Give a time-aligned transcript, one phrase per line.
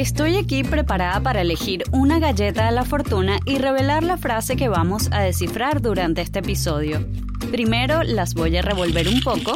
[0.00, 4.70] Estoy aquí preparada para elegir una galleta de la fortuna y revelar la frase que
[4.70, 7.06] vamos a descifrar durante este episodio.
[7.50, 9.54] Primero las voy a revolver un poco.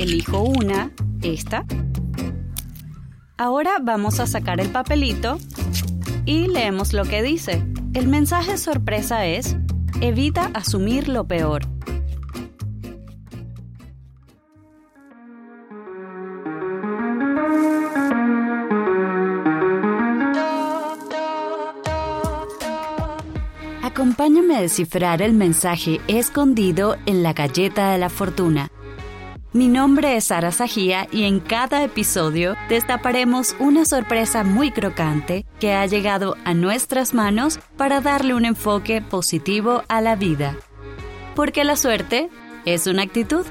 [0.00, 0.90] Elijo una,
[1.22, 1.64] esta.
[3.36, 5.38] Ahora vamos a sacar el papelito
[6.24, 7.64] y leemos lo que dice.
[7.94, 9.56] El mensaje sorpresa es,
[10.00, 11.62] evita asumir lo peor.
[24.36, 28.70] Acompáñame a descifrar el mensaje escondido en la galleta de la fortuna.
[29.54, 35.72] Mi nombre es Sara Sajía y en cada episodio destaparemos una sorpresa muy crocante que
[35.72, 40.54] ha llegado a nuestras manos para darle un enfoque positivo a la vida.
[41.34, 42.28] Porque la suerte
[42.66, 43.46] es una actitud.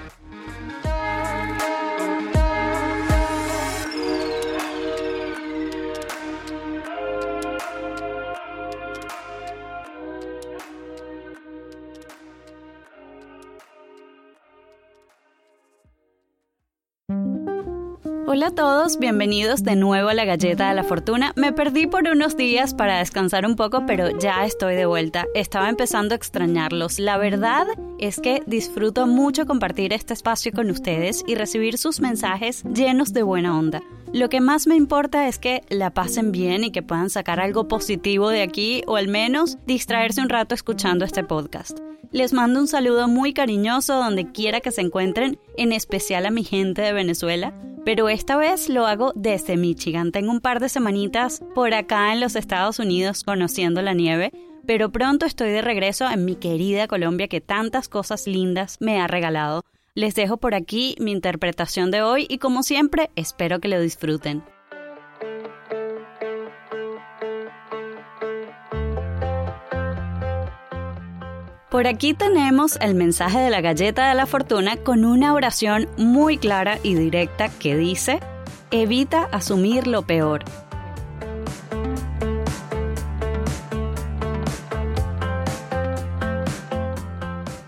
[18.35, 21.31] Hola a todos, bienvenidos de nuevo a la Galleta de la Fortuna.
[21.37, 25.25] Me perdí por unos días para descansar un poco, pero ya estoy de vuelta.
[25.33, 26.99] Estaba empezando a extrañarlos.
[26.99, 27.65] La verdad
[27.97, 33.23] es que disfruto mucho compartir este espacio con ustedes y recibir sus mensajes llenos de
[33.23, 33.81] buena onda.
[34.11, 37.69] Lo que más me importa es que la pasen bien y que puedan sacar algo
[37.69, 41.79] positivo de aquí o al menos distraerse un rato escuchando este podcast.
[42.11, 46.43] Les mando un saludo muy cariñoso donde quiera que se encuentren, en especial a mi
[46.43, 47.53] gente de Venezuela
[47.85, 50.11] pero esta vez lo hago desde Michigan.
[50.11, 54.31] Tengo un par de semanitas por acá en los Estados Unidos conociendo la nieve,
[54.65, 59.07] pero pronto estoy de regreso en mi querida Colombia que tantas cosas lindas me ha
[59.07, 59.63] regalado.
[59.93, 64.43] Les dejo por aquí mi interpretación de hoy y como siempre espero que lo disfruten.
[71.69, 76.37] Por aquí tenemos el mensaje de la galleta de la fortuna con una oración muy
[76.37, 78.19] clara y directa que dice,
[78.71, 80.43] evita asumir lo peor.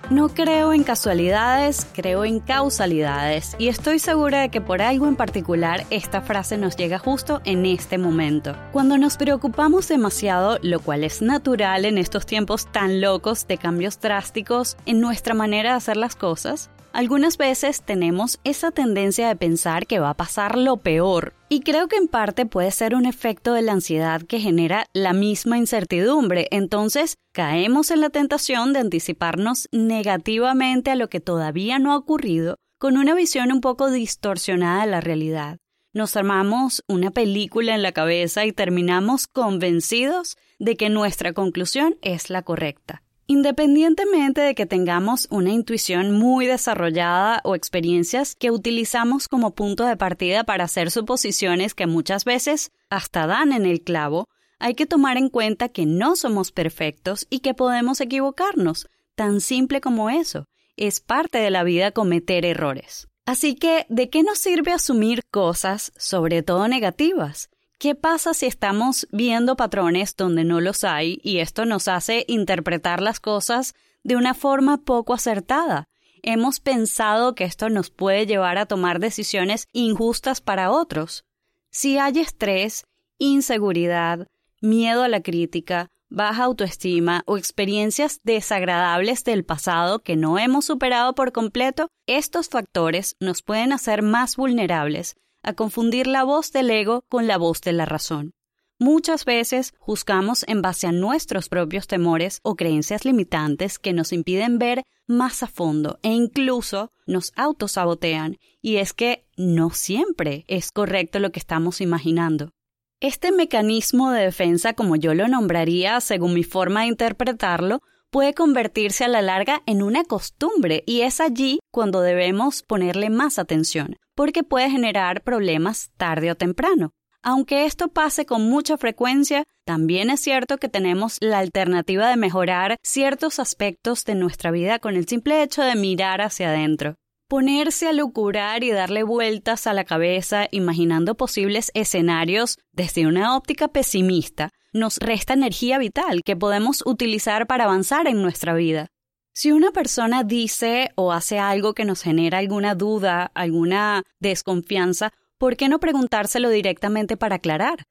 [0.10, 5.18] No creo en casualidades, creo en causalidades y estoy segura de que por algo en
[5.18, 8.56] particular esta frase nos llega justo en este momento.
[8.72, 14.00] Cuando nos preocupamos demasiado, lo cual es natural en estos tiempos tan locos de cambios
[14.00, 19.88] drásticos en nuestra manera de hacer las cosas, algunas veces tenemos esa tendencia de pensar
[19.88, 21.34] que va a pasar lo peor.
[21.50, 25.14] Y creo que en parte puede ser un efecto de la ansiedad que genera la
[25.14, 26.48] misma incertidumbre.
[26.52, 32.58] Entonces, caemos en la tentación de anticiparnos negativamente a lo que todavía no ha ocurrido
[32.80, 35.58] con una visión un poco distorsionada de la realidad.
[35.94, 42.30] Nos armamos una película en la cabeza y terminamos convencidos de que nuestra conclusión es
[42.30, 43.02] la correcta.
[43.30, 49.98] Independientemente de que tengamos una intuición muy desarrollada o experiencias que utilizamos como punto de
[49.98, 54.30] partida para hacer suposiciones que muchas veces hasta dan en el clavo,
[54.60, 59.82] hay que tomar en cuenta que no somos perfectos y que podemos equivocarnos, tan simple
[59.82, 60.46] como eso.
[60.78, 63.10] Es parte de la vida cometer errores.
[63.26, 67.50] Así que, ¿de qué nos sirve asumir cosas, sobre todo negativas?
[67.80, 73.04] ¿Qué pasa si estamos viendo patrones donde no los hay y esto nos hace interpretar
[73.04, 75.88] las cosas de una forma poco acertada?
[76.24, 81.24] Hemos pensado que esto nos puede llevar a tomar decisiones injustas para otros.
[81.70, 82.88] Si hay estrés,
[83.20, 84.28] inseguridad,
[84.60, 91.14] miedo a la crítica, baja autoestima o experiencias desagradables del pasado que no hemos superado
[91.14, 95.16] por completo, estos factores nos pueden hacer más vulnerables
[95.48, 98.34] a confundir la voz del ego con la voz de la razón.
[98.80, 104.60] Muchas veces juzgamos en base a nuestros propios temores o creencias limitantes que nos impiden
[104.60, 111.20] ver más a fondo e incluso nos autosabotean y es que no siempre es correcto
[111.20, 112.52] lo que estamos imaginando.
[113.00, 117.82] Este mecanismo de defensa, como yo lo nombraría según mi forma de interpretarlo,
[118.12, 123.40] puede convertirse a la larga en una costumbre y es allí cuando debemos ponerle más
[123.40, 126.92] atención, porque puede generar problemas tarde o temprano.
[127.24, 132.78] Aunque esto pase con mucha frecuencia, también es cierto que tenemos la alternativa de mejorar
[132.84, 136.96] ciertos aspectos de nuestra vida con el simple hecho de mirar hacia adentro.
[137.28, 143.68] Ponerse a lucurar y darle vueltas a la cabeza imaginando posibles escenarios desde una óptica
[143.68, 148.88] pesimista nos resta energía vital que podemos utilizar para avanzar en nuestra vida.
[149.34, 155.56] Si una persona dice o hace algo que nos genera alguna duda, alguna desconfianza, ¿por
[155.58, 157.84] qué no preguntárselo directamente para aclarar?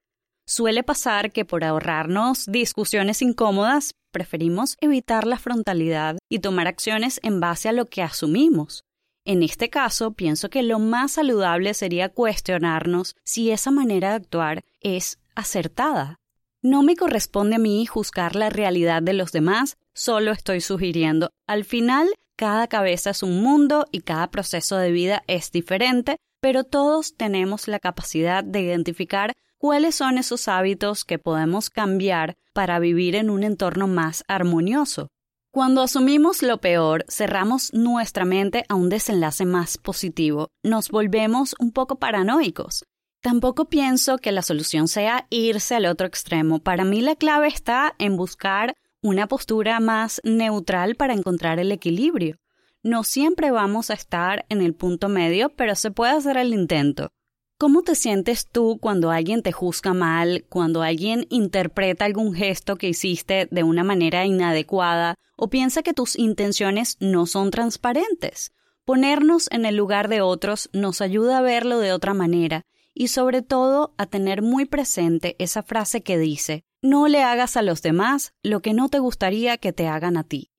[0.45, 7.41] Suele pasar que por ahorrarnos discusiones incómodas, preferimos evitar la frontalidad y tomar acciones en
[7.41, 8.83] base a lo que asumimos.
[9.25, 14.65] En este caso, pienso que lo más saludable sería cuestionarnos si esa manera de actuar
[14.81, 16.21] es acertada.
[16.67, 21.31] No me corresponde a mí juzgar la realidad de los demás, solo estoy sugiriendo.
[21.47, 26.65] Al final, cada cabeza es un mundo y cada proceso de vida es diferente, pero
[26.65, 33.15] todos tenemos la capacidad de identificar cuáles son esos hábitos que podemos cambiar para vivir
[33.15, 35.07] en un entorno más armonioso.
[35.53, 41.71] Cuando asumimos lo peor, cerramos nuestra mente a un desenlace más positivo, nos volvemos un
[41.71, 42.83] poco paranoicos.
[43.27, 46.61] Tampoco pienso que la solución sea irse al otro extremo.
[46.61, 52.37] Para mí la clave está en buscar una postura más neutral para encontrar el equilibrio.
[52.85, 57.11] No siempre vamos a estar en el punto medio, pero se puede hacer el intento.
[57.59, 62.91] ¿Cómo te sientes tú cuando alguien te juzga mal, cuando alguien interpreta algún gesto que
[62.91, 68.53] hiciste de una manera inadecuada o piensa que tus intenciones no son transparentes?
[68.85, 72.65] Ponernos en el lugar de otros nos ayuda a verlo de otra manera
[72.97, 77.63] y sobre todo a tener muy presente esa frase que dice, no le hagas a
[77.63, 80.51] los demás lo que no te gustaría que te hagan a ti.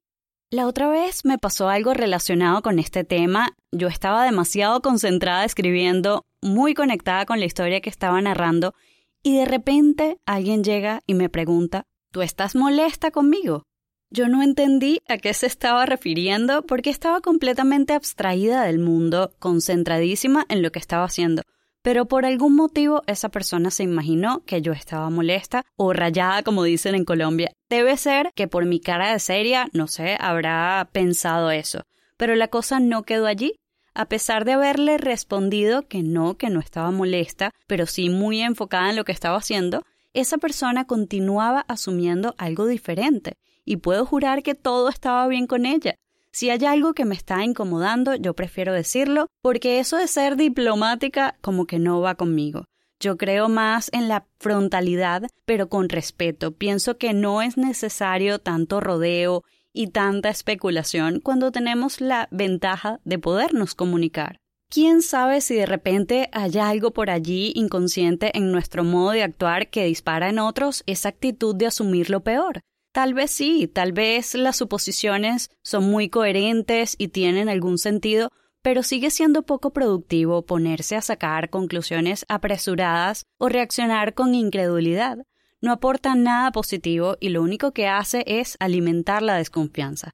[0.51, 3.50] La otra vez me pasó algo relacionado con este tema.
[3.72, 8.75] Yo estaba demasiado concentrada escribiendo, muy conectada con la historia que estaba narrando,
[9.24, 13.63] y de repente alguien llega y me pregunta, ¿tú estás molesta conmigo?
[14.12, 20.45] Yo no entendí a qué se estaba refiriendo porque estaba completamente abstraída del mundo, concentradísima
[20.50, 21.42] en lo que estaba haciendo
[21.88, 26.63] pero por algún motivo esa persona se imaginó que yo estaba molesta o rayada, como
[26.63, 27.50] dicen en Colombia.
[27.69, 31.86] Debe ser que por mi cara de seria, no sé, habrá pensado eso.
[32.18, 33.54] Pero la cosa no quedó allí.
[33.94, 38.89] A pesar de haberle respondido que no, que no estaba molesta, pero sí muy enfocada
[38.89, 44.56] en lo que estaba haciendo, esa persona continuaba asumiendo algo diferente, y puedo jurar que
[44.56, 45.95] todo estaba bien con ella.
[46.31, 51.38] Si hay algo que me está incomodando, yo prefiero decirlo, porque eso de ser diplomática
[51.41, 52.65] como que no va conmigo.
[53.00, 56.51] Yo creo más en la frontalidad, pero con respeto.
[56.51, 63.19] Pienso que no es necesario tanto rodeo y tanta especulación cuando tenemos la ventaja de
[63.19, 64.39] podernos comunicar.
[64.69, 69.69] ¿Quién sabe si de repente hay algo por allí inconsciente en nuestro modo de actuar
[69.69, 72.62] que dispara en otros esa actitud de asumir lo peor?
[72.97, 78.31] Tal vez sí, tal vez las suposiciones son muy coherentes y tienen algún sentido,
[78.63, 85.19] pero sigue siendo poco productivo ponerse a sacar conclusiones apresuradas o reaccionar con incredulidad.
[85.61, 90.09] No aporta nada positivo y lo único que hace es alimentar la desconfianza.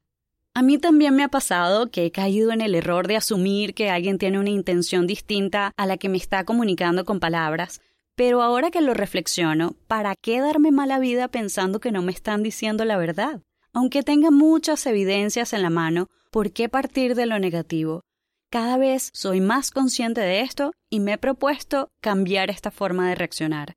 [0.52, 3.88] A mí también me ha pasado que he caído en el error de asumir que
[3.88, 7.80] alguien tiene una intención distinta a la que me está comunicando con palabras,
[8.16, 12.42] pero ahora que lo reflexiono, ¿para qué darme mala vida pensando que no me están
[12.42, 13.40] diciendo la verdad?
[13.72, 18.02] Aunque tenga muchas evidencias en la mano, ¿por qué partir de lo negativo?
[18.50, 23.16] Cada vez soy más consciente de esto y me he propuesto cambiar esta forma de
[23.16, 23.74] reaccionar.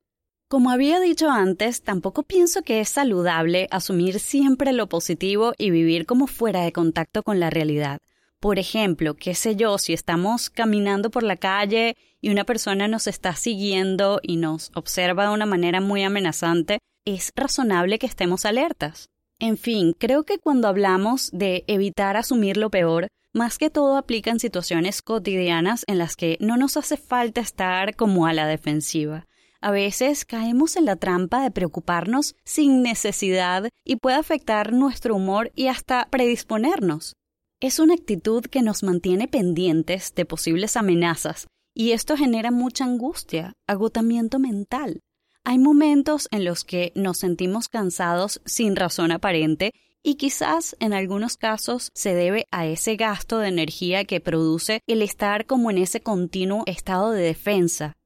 [0.48, 6.06] Como había dicho antes, tampoco pienso que es saludable asumir siempre lo positivo y vivir
[6.06, 7.98] como fuera de contacto con la realidad.
[8.40, 13.08] Por ejemplo, qué sé yo, si estamos caminando por la calle y una persona nos
[13.08, 19.08] está siguiendo y nos observa de una manera muy amenazante, es razonable que estemos alertas.
[19.40, 24.30] En fin, creo que cuando hablamos de evitar asumir lo peor, más que todo aplica
[24.30, 29.26] en situaciones cotidianas en las que no nos hace falta estar como a la defensiva.
[29.60, 35.50] A veces caemos en la trampa de preocuparnos sin necesidad y puede afectar nuestro humor
[35.56, 37.17] y hasta predisponernos.
[37.60, 43.52] Es una actitud que nos mantiene pendientes de posibles amenazas y esto genera mucha angustia,
[43.66, 45.00] agotamiento mental.
[45.42, 49.72] Hay momentos en los que nos sentimos cansados sin razón aparente
[50.04, 55.02] y quizás en algunos casos se debe a ese gasto de energía que produce el
[55.02, 57.96] estar como en ese continuo estado de defensa.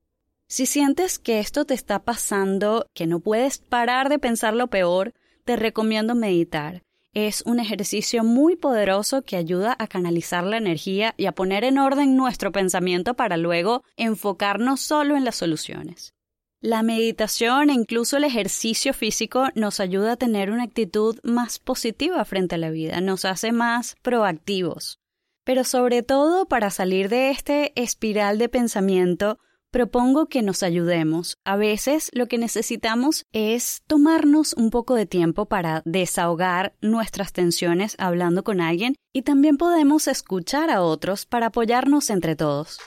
[0.48, 5.12] Si sientes que esto te está pasando, que no puedes parar de pensar lo peor,
[5.44, 11.26] te recomiendo meditar es un ejercicio muy poderoso que ayuda a canalizar la energía y
[11.26, 16.14] a poner en orden nuestro pensamiento para luego enfocarnos solo en las soluciones.
[16.60, 22.24] La meditación e incluso el ejercicio físico nos ayuda a tener una actitud más positiva
[22.24, 25.00] frente a la vida, nos hace más proactivos.
[25.44, 29.40] Pero sobre todo para salir de este espiral de pensamiento,
[29.72, 31.38] propongo que nos ayudemos.
[31.44, 37.96] A veces lo que necesitamos es tomarnos un poco de tiempo para desahogar nuestras tensiones
[37.98, 42.78] hablando con alguien y también podemos escuchar a otros para apoyarnos entre todos.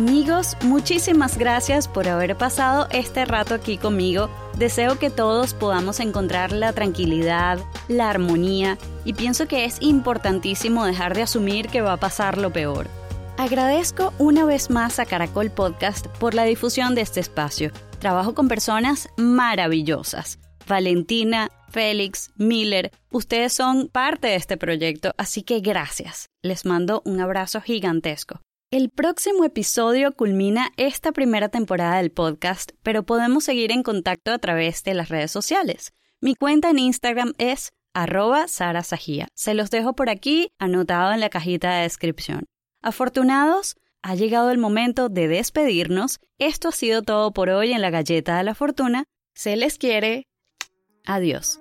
[0.00, 4.30] Amigos, muchísimas gracias por haber pasado este rato aquí conmigo.
[4.56, 11.14] Deseo que todos podamos encontrar la tranquilidad, la armonía y pienso que es importantísimo dejar
[11.14, 12.88] de asumir que va a pasar lo peor.
[13.36, 17.70] Agradezco una vez más a Caracol Podcast por la difusión de este espacio.
[17.98, 20.38] Trabajo con personas maravillosas.
[20.66, 26.30] Valentina, Félix, Miller, ustedes son parte de este proyecto, así que gracias.
[26.40, 28.40] Les mando un abrazo gigantesco.
[28.72, 34.38] El próximo episodio culmina esta primera temporada del podcast, pero podemos seguir en contacto a
[34.38, 35.92] través de las redes sociales.
[36.20, 39.26] Mi cuenta en Instagram es arroba sarasajía.
[39.34, 42.44] Se los dejo por aquí, anotado en la cajita de descripción.
[42.80, 46.20] Afortunados, ha llegado el momento de despedirnos.
[46.38, 49.02] Esto ha sido todo por hoy en la Galleta de la Fortuna.
[49.34, 50.28] Se les quiere.
[51.04, 51.58] Adiós.